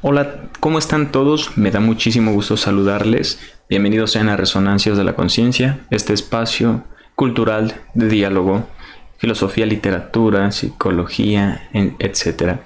[0.00, 1.58] Hola, ¿cómo están todos?
[1.58, 3.40] Me da muchísimo gusto saludarles.
[3.68, 6.84] Bienvenidos sean a Resonancias de la Conciencia, este espacio
[7.16, 8.68] cultural de diálogo,
[9.16, 12.60] filosofía, literatura, psicología, etc.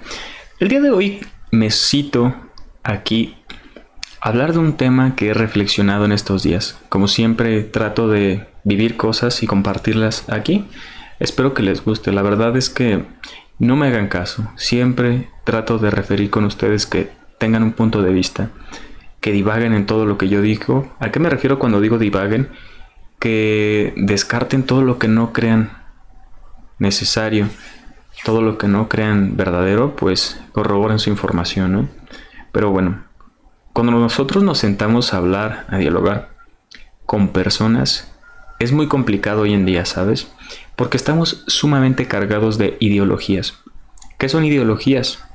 [0.59, 2.35] El día de hoy me cito
[2.83, 3.35] aquí
[4.21, 6.77] hablar de un tema que he reflexionado en estos días.
[6.89, 10.67] Como siempre trato de vivir cosas y compartirlas aquí.
[11.19, 12.11] Espero que les guste.
[12.11, 13.05] La verdad es que
[13.57, 14.51] no me hagan caso.
[14.55, 18.51] Siempre trato de referir con ustedes que tengan un punto de vista,
[19.19, 20.89] que divaguen en todo lo que yo digo.
[21.01, 22.47] ¿A qué me refiero cuando digo divaguen?
[23.19, 25.83] Que descarten todo lo que no crean
[26.79, 27.49] necesario,
[28.23, 31.89] todo lo que no crean verdadero, pues corroboren su información.
[32.53, 33.03] Pero bueno,
[33.73, 36.29] cuando nosotros nos sentamos a hablar, a dialogar
[37.05, 38.09] con personas,
[38.59, 40.31] es muy complicado hoy en día, ¿sabes?
[40.77, 43.59] Porque estamos sumamente cargados de ideologías.
[44.17, 45.25] ¿Qué son ideologías?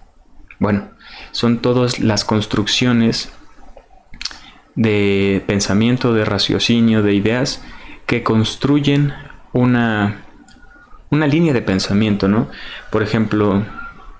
[0.59, 0.89] Bueno,
[1.33, 3.33] son todas las construcciones
[4.75, 7.63] de pensamiento, de raciocinio, de ideas
[8.07, 9.13] que construyen
[9.53, 10.23] una,
[11.11, 12.49] una línea de pensamiento, ¿no?
[12.91, 13.65] Por ejemplo,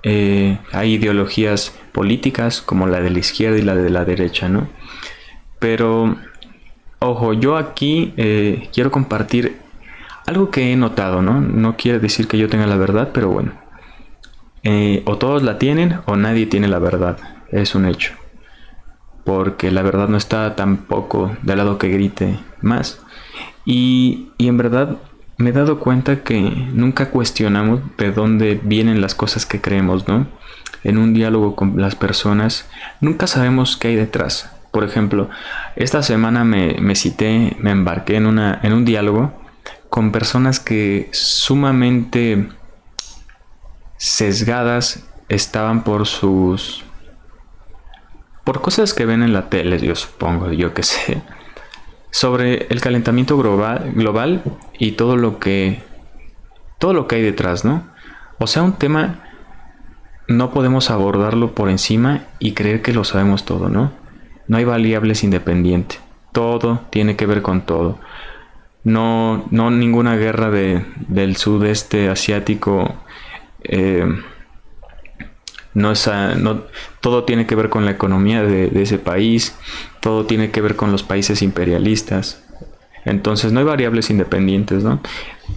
[0.03, 4.69] eh, hay ideologías políticas como la de la izquierda y la de la derecha, ¿no?
[5.59, 6.17] Pero,
[6.99, 9.57] ojo, yo aquí eh, quiero compartir
[10.25, 11.41] algo que he notado, ¿no?
[11.41, 13.53] No quiere decir que yo tenga la verdad, pero bueno,
[14.63, 17.17] eh, o todos la tienen o nadie tiene la verdad.
[17.51, 18.13] Es un hecho.
[19.23, 23.01] Porque la verdad no está tampoco del lado que grite más.
[23.65, 24.97] Y, y en verdad
[25.37, 30.27] me he dado cuenta que nunca cuestionamos de dónde vienen las cosas que creemos, ¿no?
[30.83, 34.51] En un diálogo con las personas, nunca sabemos qué hay detrás.
[34.71, 35.29] Por ejemplo,
[35.75, 39.33] esta semana me, me cité, me embarqué en, una, en un diálogo
[39.89, 42.49] con personas que sumamente
[43.99, 46.83] sesgadas estaban por sus
[48.45, 51.21] por cosas que ven en la tele, yo supongo, yo que sé,
[52.09, 54.41] sobre el calentamiento global, global
[54.79, 55.83] y todo lo que
[56.79, 57.83] todo lo que hay detrás, ¿no?
[58.39, 59.19] O sea, un tema
[60.29, 63.91] no podemos abordarlo por encima y creer que lo sabemos todo, ¿no?
[64.47, 65.99] No hay variables independientes.
[66.31, 67.99] Todo tiene que ver con todo.
[68.83, 72.95] No, no ninguna guerra de, del sudeste asiático
[73.63, 74.05] eh,
[75.73, 75.93] no,
[76.37, 76.63] no,
[77.01, 79.55] todo tiene que ver con la economía de, ese país,
[80.01, 82.43] todo tiene que ver con los países imperialistas.
[83.05, 84.99] Entonces no hay variables independientes, ¿no?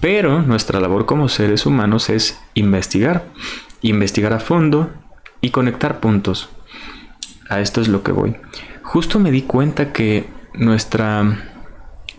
[0.01, 3.25] Pero nuestra labor como seres humanos es investigar,
[3.83, 4.91] investigar a fondo
[5.41, 6.49] y conectar puntos.
[7.49, 8.37] A esto es lo que voy.
[8.83, 11.51] Justo me di cuenta que nuestra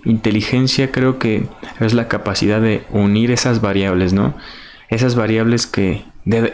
[0.06, 1.48] inteligencia creo que
[1.80, 4.36] es la capacidad de unir esas variables, ¿no?
[4.94, 6.06] Esas variables que,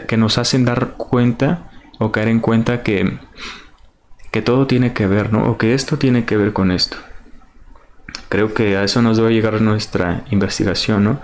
[0.08, 3.18] que nos hacen dar cuenta o caer en cuenta que,
[4.30, 5.44] que todo tiene que ver, ¿no?
[5.44, 6.96] O que esto tiene que ver con esto.
[8.28, 11.20] Creo que a eso nos debe llegar nuestra investigación, ¿no?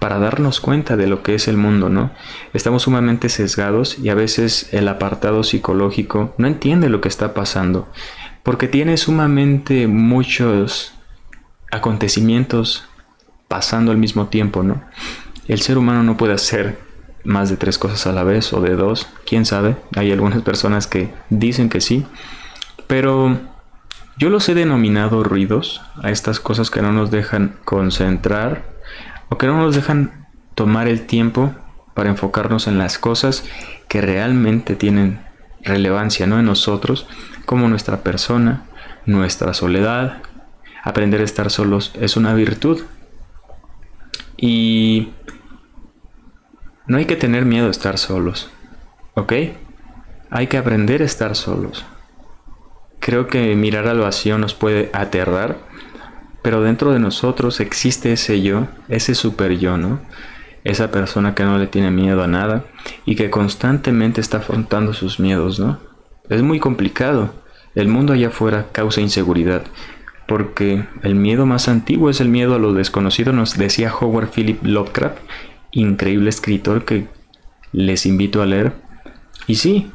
[0.00, 2.10] Para darnos cuenta de lo que es el mundo, ¿no?
[2.52, 7.88] Estamos sumamente sesgados y a veces el apartado psicológico no entiende lo que está pasando,
[8.42, 10.94] porque tiene sumamente muchos
[11.70, 12.88] acontecimientos
[13.48, 14.82] pasando al mismo tiempo, ¿no?
[15.48, 16.78] El ser humano no puede hacer
[17.24, 19.76] más de tres cosas a la vez o de dos, quién sabe.
[19.96, 22.06] Hay algunas personas que dicen que sí,
[22.86, 23.38] pero
[24.16, 28.64] yo los he denominado ruidos a estas cosas que no nos dejan concentrar
[29.28, 31.54] o que no nos dejan tomar el tiempo
[31.94, 33.44] para enfocarnos en las cosas
[33.88, 35.20] que realmente tienen
[35.62, 36.38] relevancia ¿no?
[36.38, 37.06] en nosotros,
[37.44, 38.64] como nuestra persona,
[39.04, 40.22] nuestra soledad.
[40.82, 42.82] Aprender a estar solos es una virtud.
[44.36, 45.10] Y
[46.86, 48.50] no hay que tener miedo a estar solos,
[49.14, 49.32] ¿ok?
[50.30, 51.84] Hay que aprender a estar solos.
[53.00, 55.58] Creo que mirar al vacío nos puede aterrar,
[56.42, 60.00] pero dentro de nosotros existe ese yo, ese super yo, ¿no?
[60.64, 62.64] Esa persona que no le tiene miedo a nada
[63.04, 65.78] y que constantemente está afrontando sus miedos, ¿no?
[66.28, 67.34] Es muy complicado.
[67.74, 69.62] El mundo allá afuera causa inseguridad,
[70.26, 74.64] porque el miedo más antiguo es el miedo a lo desconocido, nos decía Howard Philip
[74.64, 75.18] Lovecraft,
[75.72, 77.06] increíble escritor que
[77.72, 78.72] les invito a leer.
[79.46, 79.90] Y sí,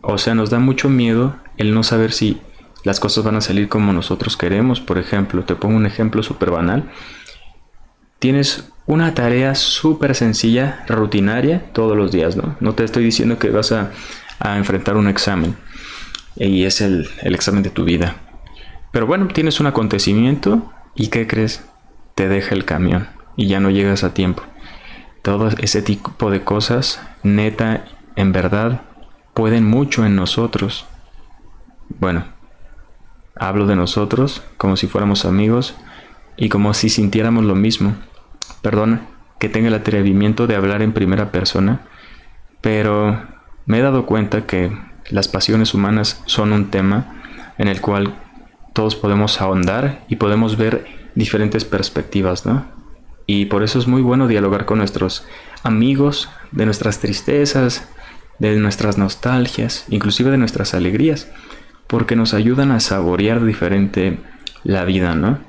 [0.00, 2.40] o sea, nos da mucho miedo el no saber si
[2.84, 4.80] las cosas van a salir como nosotros queremos.
[4.80, 6.90] Por ejemplo, te pongo un ejemplo súper banal.
[8.18, 12.56] Tienes una tarea súper sencilla, rutinaria, todos los días, ¿no?
[12.60, 13.92] No te estoy diciendo que vas a,
[14.56, 15.56] enfrentar un examen.
[16.36, 18.16] Y es el, el examen de tu vida.
[18.92, 21.64] Pero bueno, tienes un acontecimiento y ¿qué crees?
[22.14, 24.42] Te deja el camión y ya no llegas a tiempo
[25.28, 27.84] todo ese tipo de cosas, neta,
[28.16, 28.80] en verdad,
[29.34, 30.86] pueden mucho en nosotros.
[32.00, 32.24] bueno,
[33.36, 35.74] hablo de nosotros como si fuéramos amigos
[36.38, 37.94] y como si sintiéramos lo mismo.
[38.62, 39.02] Perdona
[39.38, 41.82] que tenga el atrevimiento de hablar en primera persona,
[42.62, 43.22] pero
[43.66, 44.72] me he dado cuenta que
[45.10, 47.20] las pasiones humanas son un tema
[47.58, 48.14] en el cual
[48.72, 52.77] todos podemos ahondar y podemos ver diferentes perspectivas, ¿no?
[53.30, 55.26] Y por eso es muy bueno dialogar con nuestros
[55.62, 57.86] amigos de nuestras tristezas,
[58.38, 61.30] de nuestras nostalgias, inclusive de nuestras alegrías,
[61.86, 64.18] porque nos ayudan a saborear diferente
[64.64, 65.40] la vida, ¿no?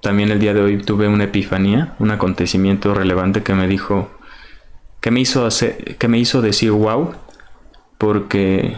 [0.00, 4.10] También el día de hoy tuve una epifanía, un acontecimiento relevante que me dijo,
[5.02, 7.12] que me hizo, hacer, que me hizo decir wow,
[7.98, 8.74] porque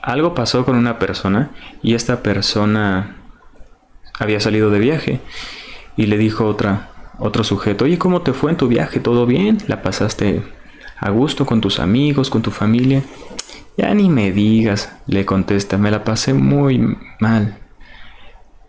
[0.00, 1.50] algo pasó con una persona
[1.82, 3.16] y esta persona
[4.20, 5.20] había salido de viaje
[5.96, 9.00] y le dijo otra, otro sujeto, oye, ¿cómo te fue en tu viaje?
[9.00, 9.58] ¿Todo bien?
[9.66, 10.42] ¿La pasaste
[10.98, 13.02] a gusto con tus amigos, con tu familia?
[13.76, 17.58] Ya ni me digas, le contesta, me la pasé muy mal.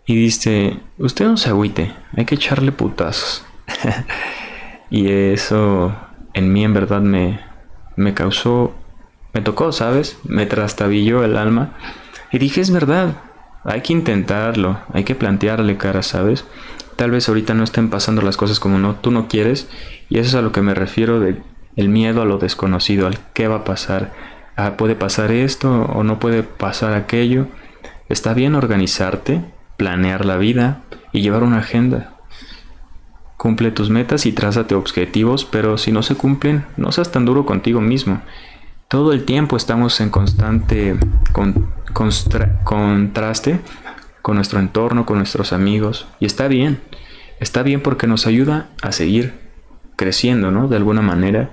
[0.06, 3.44] Y dice, usted no se agüite, hay que echarle putazos.
[4.90, 5.94] y eso
[6.32, 7.40] en mí en verdad me,
[7.96, 8.74] me causó,
[9.34, 10.18] me tocó, ¿sabes?
[10.24, 11.74] Me trastabilló el alma.
[12.32, 13.16] Y dije, es verdad,
[13.64, 16.44] hay que intentarlo, hay que plantearle cara, ¿sabes?
[16.98, 19.68] Tal vez ahorita no estén pasando las cosas como no, tú no quieres.
[20.08, 21.40] Y eso es a lo que me refiero de
[21.76, 24.12] el miedo a lo desconocido, al qué va a pasar.
[24.56, 27.46] Ah, puede pasar esto o no puede pasar aquello.
[28.08, 29.44] Está bien organizarte,
[29.76, 30.80] planear la vida
[31.12, 32.14] y llevar una agenda.
[33.36, 37.46] Cumple tus metas y trázate objetivos, pero si no se cumplen, no seas tan duro
[37.46, 38.22] contigo mismo.
[38.88, 40.98] Todo el tiempo estamos en constante
[42.64, 43.60] contraste
[44.22, 46.80] con nuestro entorno, con nuestros amigos, y está bien.
[47.40, 49.34] Está bien porque nos ayuda a seguir
[49.96, 50.68] creciendo, ¿no?
[50.68, 51.50] De alguna manera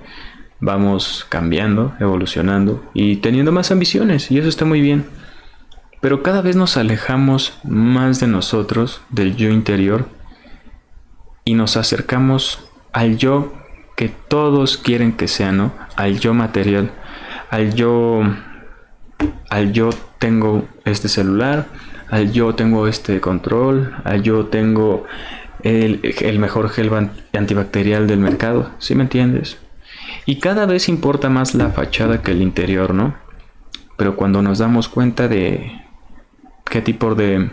[0.60, 5.04] vamos cambiando, evolucionando y teniendo más ambiciones, y eso está muy bien.
[6.00, 10.08] Pero cada vez nos alejamos más de nosotros, del yo interior,
[11.44, 13.52] y nos acercamos al yo
[13.96, 15.72] que todos quieren que sea, ¿no?
[15.96, 16.90] Al yo material,
[17.50, 18.22] al yo,
[19.48, 21.66] al yo tengo este celular,
[22.10, 25.04] al yo tengo este control, al yo tengo
[25.62, 26.90] el, el mejor gel
[27.32, 29.58] antibacterial del mercado, ¿sí me entiendes?
[30.24, 33.14] Y cada vez importa más la fachada que el interior, ¿no?
[33.96, 35.82] Pero cuando nos damos cuenta de
[36.64, 37.50] qué tipo de,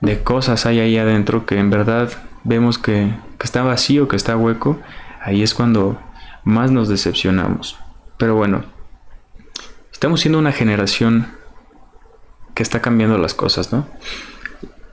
[0.00, 2.10] de cosas hay ahí adentro que en verdad
[2.42, 3.12] vemos que,
[3.42, 4.78] está vacío, que está hueco,
[5.20, 6.00] ahí es cuando
[6.44, 7.78] más nos decepcionamos.
[8.16, 8.64] Pero bueno,
[9.92, 11.26] estamos siendo una generación
[12.54, 13.86] que está cambiando las cosas, ¿no?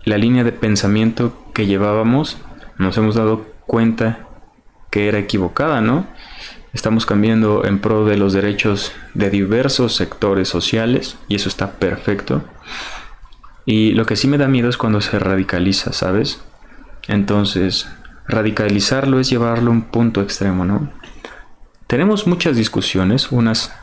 [0.03, 2.37] La línea de pensamiento que llevábamos
[2.77, 4.27] nos hemos dado cuenta
[4.89, 6.07] que era equivocada, ¿no?
[6.73, 12.43] Estamos cambiando en pro de los derechos de diversos sectores sociales y eso está perfecto.
[13.65, 16.41] Y lo que sí me da miedo es cuando se radicaliza, ¿sabes?
[17.07, 17.87] Entonces,
[18.27, 20.91] radicalizarlo es llevarlo a un punto extremo, ¿no?
[21.87, 23.75] Tenemos muchas discusiones, unas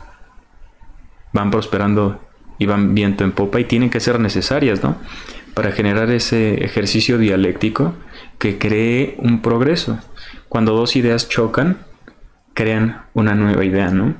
[1.31, 2.19] van prosperando
[2.59, 4.97] y van viento en popa y tienen que ser necesarias, ¿no?
[5.55, 7.95] Para generar ese ejercicio dialéctico
[8.37, 9.97] que cree un progreso.
[10.49, 11.77] Cuando dos ideas chocan,
[12.53, 14.15] crean una nueva idea, ¿no?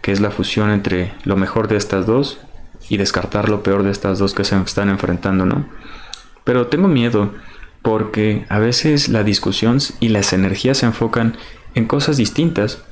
[0.00, 2.40] Que es la fusión entre lo mejor de estas dos
[2.88, 5.66] y descartar lo peor de estas dos que se están enfrentando, ¿no?
[6.44, 7.34] Pero tengo miedo
[7.82, 11.36] porque a veces la discusión y las energías se enfocan
[11.74, 12.84] en cosas distintas.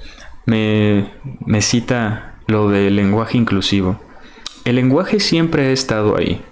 [0.47, 1.11] Me,
[1.47, 4.01] me cita lo del lenguaje inclusivo.
[4.65, 6.43] El lenguaje siempre ha estado ahí.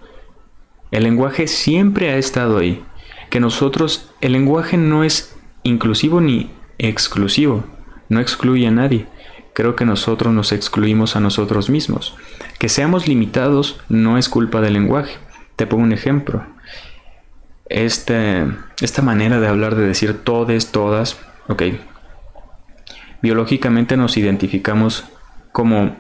[0.91, 2.83] El lenguaje siempre ha estado ahí.
[3.31, 7.65] Que nosotros, el lenguaje no es inclusivo ni exclusivo.
[8.09, 9.07] No excluye a nadie.
[9.53, 12.17] Creo que nosotros nos excluimos a nosotros mismos.
[12.59, 15.17] Que seamos limitados no es culpa del lenguaje.
[15.57, 16.45] Te pongo un ejemplo
[17.69, 18.47] este,
[18.81, 21.63] esta manera de hablar, de decir todes, todas, ok.
[23.21, 25.05] Biológicamente nos identificamos
[25.53, 25.97] como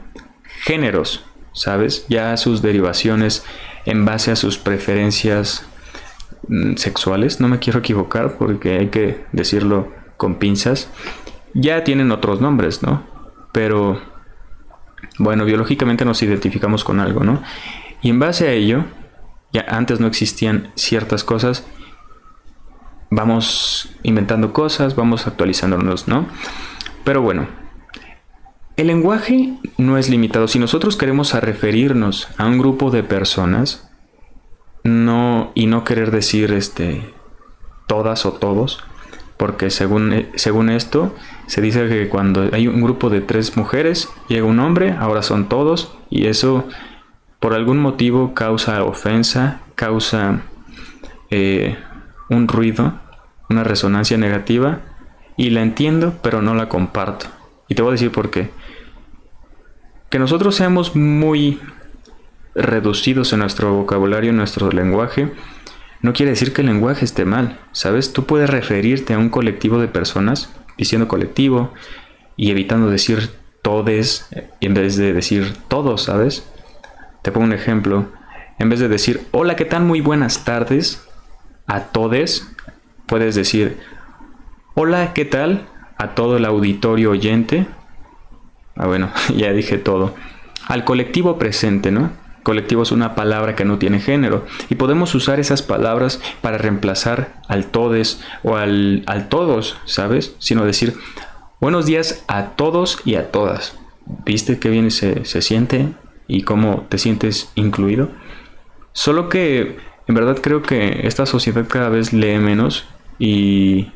[0.63, 1.25] géneros,
[1.59, 2.07] ¿sabes?
[2.09, 3.45] Ya sus derivaciones
[3.85, 5.67] en base a sus preferencias
[6.49, 10.89] mm, sexuales, no me quiero equivocar porque hay que decirlo con pinzas,
[11.55, 13.03] ya tienen otros nombres, ¿no?
[13.53, 14.01] Pero,
[15.19, 17.43] bueno, biológicamente nos identificamos con algo, ¿no?
[18.03, 18.85] Y en base a ello,
[19.53, 21.67] ya antes no existían ciertas cosas,
[23.11, 26.29] vamos inventando cosas, vamos actualizándonos, ¿no?
[27.03, 27.49] Pero bueno,
[28.79, 30.47] el lenguaje no es limitado.
[30.47, 33.91] Si nosotros queremos referirnos a un grupo de personas,
[34.85, 37.03] no, y no querer decir este,
[37.89, 38.85] todas o todos,
[39.37, 41.13] porque según, según esto,
[41.49, 45.49] se dice que cuando hay un grupo de tres mujeres, llega un hombre, ahora son
[45.49, 46.69] todos, y eso
[47.41, 50.43] por algún motivo causa ofensa, causa
[51.31, 51.77] eh,
[52.31, 52.95] un ruido,
[53.51, 54.83] una resonancia negativa,
[55.37, 57.27] y la entiendo, pero no la comparto.
[57.67, 58.51] Y te voy a decir por qué.
[60.11, 61.61] Que nosotros seamos muy
[62.55, 65.31] reducidos en nuestro vocabulario, en nuestro lenguaje,
[66.01, 67.59] no quiere decir que el lenguaje esté mal.
[67.73, 68.13] ¿Sabes?
[68.13, 71.73] Tú puedes referirte a un colectivo de personas diciendo colectivo
[72.37, 73.31] y evitando decir
[73.63, 74.29] todes
[74.61, 76.47] en vez de decir todos, ¿sabes?
[77.23, 78.07] Te pongo un ejemplo.
[78.59, 79.85] En vez de decir hola, ¿qué tal?
[79.85, 81.05] Muy buenas tardes
[81.67, 82.49] a todes,
[83.07, 83.77] puedes decir
[84.75, 85.67] hola, ¿qué tal?
[85.97, 87.67] A todo el auditorio oyente.
[88.79, 90.15] Ah, bueno, ya dije todo.
[90.67, 92.11] Al colectivo presente, ¿no?
[92.45, 97.35] Colectivo es una palabra que no tiene género y podemos usar esas palabras para reemplazar
[97.49, 100.35] al todes o al, al todos, ¿sabes?
[100.39, 100.95] Sino decir
[101.61, 103.77] buenos días a todos y a todas.
[104.25, 105.89] ¿Viste qué bien se, se siente
[106.27, 108.09] y cómo te sientes incluido?
[108.93, 112.87] Solo que en verdad creo que esta sociedad cada vez lee menos
[113.19, 113.89] y,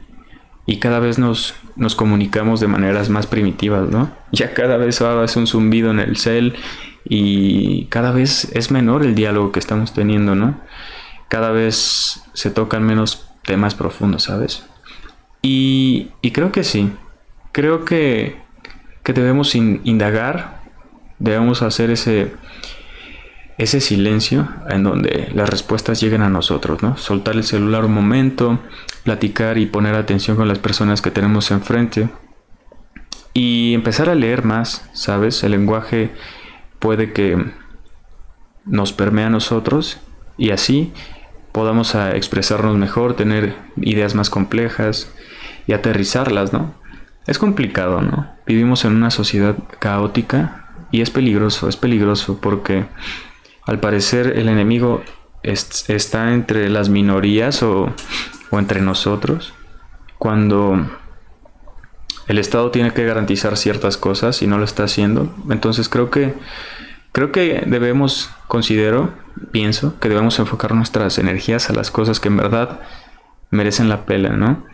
[0.66, 4.10] y cada vez nos, nos comunicamos de maneras más primitivas, ¿no?
[4.32, 6.54] Ya cada vez es un zumbido en el cel
[7.04, 10.60] y cada vez es menor el diálogo que estamos teniendo, ¿no?
[11.28, 14.64] Cada vez se tocan menos temas profundos, ¿sabes?
[15.42, 16.92] Y, creo que sí,
[17.50, 18.40] creo que,
[19.04, 20.62] debemos indagar,
[21.18, 22.32] debemos hacer ese,
[23.62, 26.96] ese silencio en donde las respuestas lleguen a nosotros, ¿no?
[26.96, 28.60] Soltar el celular un momento,
[29.04, 32.08] platicar y poner atención con las personas que tenemos enfrente
[33.34, 35.42] y empezar a leer más, ¿sabes?
[35.42, 36.12] El lenguaje
[36.78, 37.52] puede que
[38.64, 39.98] nos permea a nosotros
[40.36, 40.92] y así
[41.52, 45.12] podamos expresarnos mejor, tener ideas más complejas
[45.66, 46.74] y aterrizarlas, ¿no?
[47.26, 48.32] Es complicado, ¿no?
[48.46, 52.86] Vivimos en una sociedad caótica y es peligroso, es peligroso porque
[53.66, 55.02] al parecer el enemigo
[55.42, 57.92] está entre las minorías o,
[58.50, 59.54] o entre nosotros.
[60.18, 60.88] Cuando
[62.28, 65.34] el Estado tiene que garantizar ciertas cosas y no lo está haciendo.
[65.50, 66.34] Entonces creo que
[67.12, 69.12] creo que debemos, considero,
[69.52, 72.80] pienso que debemos enfocar nuestras energías a las cosas que en verdad
[73.50, 74.64] merecen la pena, ¿no?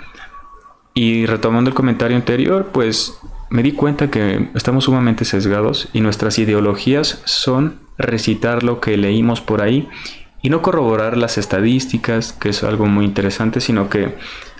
[0.94, 3.18] Y retomando el comentario anterior, pues
[3.50, 9.40] me di cuenta que estamos sumamente sesgados y nuestras ideologías son recitar lo que leímos
[9.40, 9.88] por ahí
[10.40, 14.16] y no corroborar las estadísticas, que es algo muy interesante, sino que,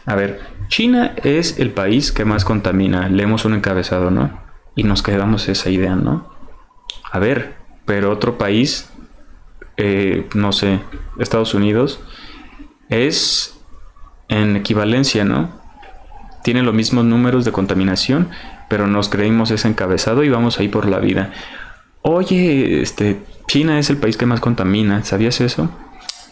[0.06, 3.08] a ver, China es el país que más contamina.
[3.08, 4.40] Leemos un encabezado, ¿no?
[4.74, 6.28] Y nos quedamos esa idea, ¿no?
[7.10, 7.54] A ver,
[7.84, 8.90] pero otro país,
[9.76, 10.80] eh, no sé,
[11.18, 12.00] Estados Unidos,
[12.88, 13.58] es
[14.28, 15.50] en equivalencia, ¿no?
[16.42, 18.28] Tiene los mismos números de contaminación,
[18.68, 21.32] pero nos creímos ese encabezado y vamos ahí por la vida.
[22.10, 25.68] Oye, este, China es el país que más contamina, ¿sabías eso?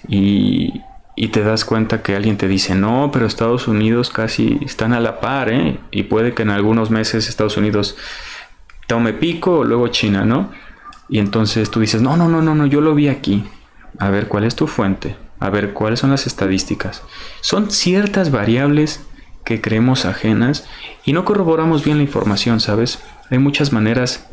[0.09, 0.81] Y,
[1.15, 5.01] y te das cuenta que alguien te dice, no, pero Estados Unidos casi están a
[5.01, 5.79] la par, ¿eh?
[5.91, 7.95] Y puede que en algunos meses Estados Unidos
[8.87, 10.51] tome pico, luego China, ¿no?
[11.11, 13.45] Y entonces tú dices, no, no, no, no, no, yo lo vi aquí.
[13.99, 15.15] A ver, ¿cuál es tu fuente?
[15.41, 17.03] A ver, ¿cuáles son las estadísticas?
[17.43, 19.05] Son ciertas variables
[19.45, 20.67] que creemos ajenas
[21.05, 22.99] y no corroboramos bien la información, ¿sabes?
[23.29, 24.27] Hay muchas maneras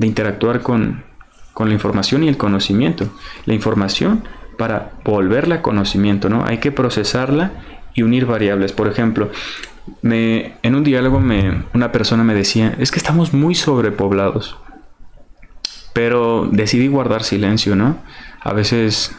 [0.00, 1.04] de interactuar con,
[1.52, 3.10] con la información y el conocimiento.
[3.44, 4.24] La información
[4.56, 6.44] para volverla a conocimiento, ¿no?
[6.46, 7.52] Hay que procesarla
[7.94, 8.72] y unir variables.
[8.72, 9.30] Por ejemplo,
[10.00, 14.56] me, en un diálogo me, una persona me decía, es que estamos muy sobrepoblados.
[15.92, 17.98] Pero decidí guardar silencio, ¿no?
[18.40, 19.14] A veces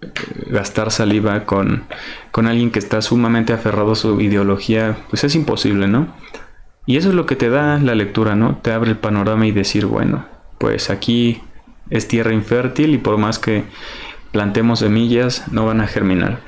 [0.00, 0.08] eh,
[0.46, 1.84] gastar saliva con,
[2.30, 6.08] con alguien que está sumamente aferrado a su ideología, pues es imposible, ¿no?
[6.86, 8.56] Y eso es lo que te da la lectura, ¿no?
[8.56, 10.26] Te abre el panorama y decir, bueno,
[10.58, 11.40] pues aquí
[11.90, 13.64] es tierra infértil y por más que
[14.32, 16.40] plantemos semillas, no van a germinar.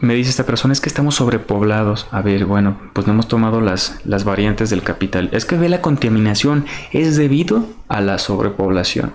[0.00, 2.08] Me dice esta persona, es que estamos sobrepoblados.
[2.10, 5.30] A ver, bueno, pues no hemos tomado las, las variantes del capital.
[5.32, 9.14] Es que ve la contaminación es debido a la sobrepoblación.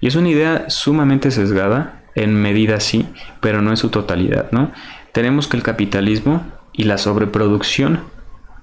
[0.00, 3.06] Y es una idea sumamente sesgada, en medida sí,
[3.40, 4.72] pero no en su totalidad, ¿no?
[5.12, 8.04] Tenemos que el capitalismo y la sobreproducción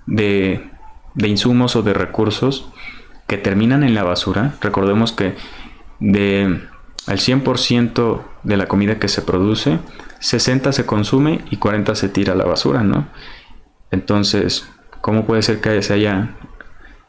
[0.08, 0.70] de,
[1.16, 2.70] de insumos o de recursos
[3.28, 5.36] que terminan en la basura, recordemos que
[6.00, 6.62] de
[7.08, 9.80] al 100% de la comida que se produce,
[10.20, 13.08] 60 se consume y 40 se tira a la basura, ¿no?
[13.92, 14.68] Entonces,
[15.02, 16.36] ¿cómo puede ser que se haya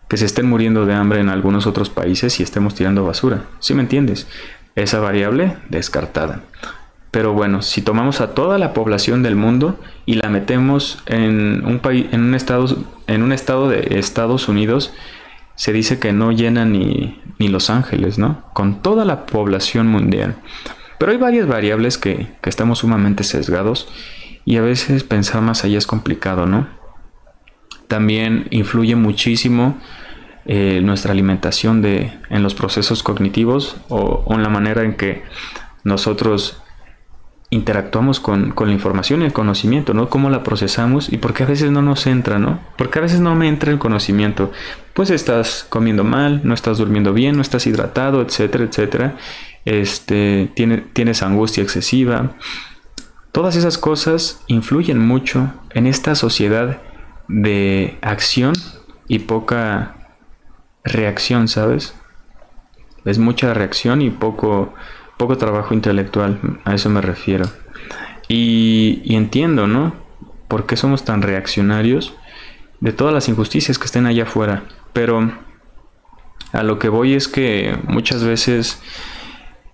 [0.09, 3.45] que se estén muriendo de hambre en algunos otros países y estemos tirando basura?
[3.59, 4.29] ¿Sí me entiendes?
[4.75, 6.43] Esa variable descartada.
[7.17, 11.79] Pero bueno, si tomamos a toda la población del mundo y la metemos en un
[11.79, 12.67] país en un estado
[13.07, 14.93] en un estado de Estados Unidos,
[15.55, 18.45] se dice que no llena ni, ni Los Ángeles, ¿no?
[18.53, 20.37] Con toda la población mundial.
[20.99, 23.89] Pero hay varias variables que, que estamos sumamente sesgados
[24.45, 26.69] y a veces pensar más allá es complicado, ¿no?
[27.89, 29.79] También influye muchísimo
[30.45, 35.23] eh, nuestra alimentación de, en los procesos cognitivos o, en la manera en que
[35.83, 36.63] nosotros
[37.51, 40.09] interactuamos con, la información y el conocimiento, ¿no?
[40.09, 42.61] Cómo la procesamos y por qué a veces no nos entra, ¿no?
[42.77, 44.51] Porque a veces no me entra el conocimiento.
[44.95, 49.17] Pues estás comiendo mal, no estás durmiendo bien, no estás hidratado, etcétera, etcétera.
[49.65, 52.37] Este, tiene, tienes angustia excesiva.
[53.33, 56.81] Todas esas cosas influyen mucho en esta sociedad
[57.29, 58.55] de acción
[59.09, 59.97] y poca
[60.85, 61.95] reacción, ¿sabes?
[63.05, 64.75] Es mucha reacción y poco,
[65.17, 67.47] poco trabajo intelectual, a eso me refiero.
[68.29, 69.95] Y, entiendo, ¿no?
[70.49, 72.15] ¿Por qué somos tan reaccionarios
[72.81, 74.65] de todas las injusticias que estén allá afuera?
[74.93, 75.33] Pero
[76.53, 78.83] a lo que voy es que muchas veces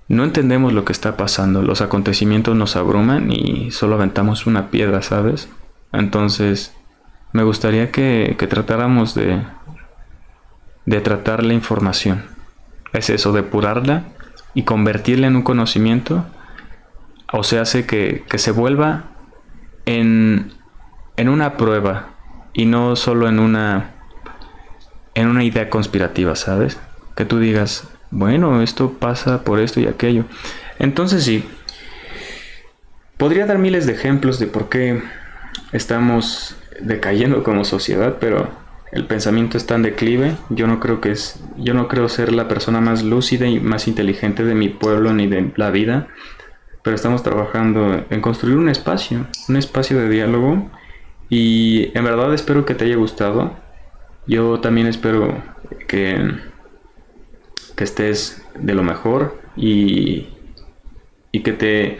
[0.09, 5.03] no entendemos lo que está pasando, los acontecimientos nos abruman y solo aventamos una piedra,
[5.03, 5.49] ¿sabes?
[5.93, 6.75] Entonces,
[7.33, 9.43] me gustaría que, tratáramos de,
[10.87, 12.25] de tratar la información.
[12.93, 14.12] Es eso, depurarla
[14.55, 16.25] y convertirla en un conocimiento.
[17.33, 19.05] O se hace que, que se vuelva
[19.87, 20.53] en,
[21.17, 22.11] en una prueba
[22.53, 23.93] y no solo en una
[25.15, 26.79] en una idea conspirativa, ¿sabes?
[27.17, 30.25] Que tú digas, bueno, esto pasa por esto y aquello.
[30.79, 31.45] Entonces sí,
[33.17, 35.03] podría dar miles de ejemplos de por qué
[35.73, 38.51] estamos decayendo como sociedad, pero
[38.93, 40.37] el pensamiento está en declive.
[40.51, 43.89] Yo no creo que es, yo no creo ser la persona más lúcida y más
[43.89, 46.09] inteligente de mi pueblo ni de la vida,
[46.83, 50.71] pero estamos trabajando en construir un espacio, un espacio de diálogo
[51.31, 53.57] y en verdad espero que te haya gustado.
[54.27, 55.43] Yo también espero
[55.89, 56.35] que,
[57.75, 60.29] que estés de lo mejor y,
[61.33, 61.99] y que te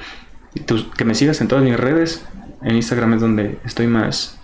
[0.97, 2.27] que me sigas en todas mis redes.
[2.61, 4.42] En Instagram es donde estoy más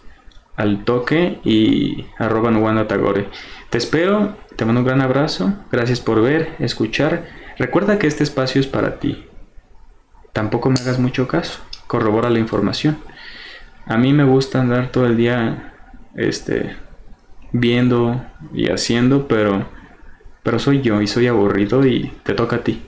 [0.58, 3.28] al toque y arroba Nuwanda Tagore.
[3.70, 7.26] Te espero, te mando un gran abrazo, gracias por ver, escuchar.
[7.56, 9.24] Recuerda que este espacio es para ti.
[10.32, 12.98] Tampoco me hagas mucho caso, corrobora la información.
[13.86, 15.72] A mí me gusta andar todo el día
[16.16, 16.76] este
[17.52, 18.20] viendo
[18.52, 19.66] y haciendo, pero
[20.42, 22.82] pero soy yo y soy aburrido y te toca a ti.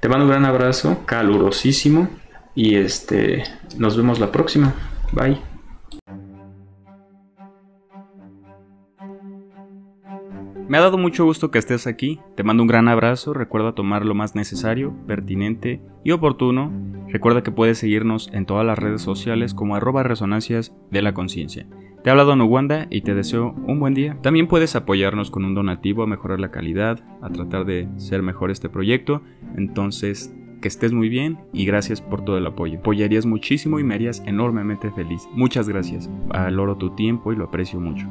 [0.00, 2.08] Te mando un gran abrazo, calurosísimo
[2.54, 3.42] y este
[3.78, 4.74] nos vemos la próxima.
[5.12, 5.53] Bye.
[10.66, 14.06] Me ha dado mucho gusto que estés aquí, te mando un gran abrazo, recuerda tomar
[14.06, 16.72] lo más necesario, pertinente y oportuno,
[17.08, 21.66] recuerda que puedes seguirnos en todas las redes sociales como arroba resonancias de la conciencia.
[22.02, 24.18] Te ha hablado Nuwanda y te deseo un buen día.
[24.22, 28.50] También puedes apoyarnos con un donativo a mejorar la calidad, a tratar de ser mejor
[28.50, 29.22] este proyecto,
[29.56, 32.78] entonces que estés muy bien y gracias por todo el apoyo.
[32.78, 35.28] Apoyarías muchísimo y me harías enormemente feliz.
[35.32, 36.10] Muchas gracias.
[36.26, 38.06] Valoro tu tiempo y lo aprecio mucho.